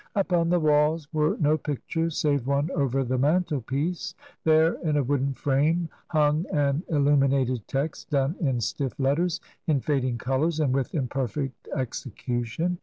Upon 0.15 0.49
the 0.49 0.59
walls 0.59 1.07
were 1.13 1.37
no 1.39 1.59
pictures 1.59 2.17
save 2.17 2.47
one 2.47 2.71
over 2.73 3.03
the 3.03 3.19
mantle 3.19 3.61
piece. 3.61 4.15
There, 4.43 4.73
in 4.81 4.97
a 4.97 5.03
wooden 5.03 5.33
frame, 5.35 5.89
hung 6.07 6.47
an 6.51 6.81
illuminated 6.87 7.67
text 7.67 8.09
done 8.09 8.33
in 8.39 8.61
stiff 8.61 8.99
letters, 8.99 9.41
in 9.67 9.79
fading 9.79 10.17
colours, 10.17 10.59
and 10.59 10.73
with 10.73 10.95
imperfect 10.95 11.67
execution. 11.77 12.79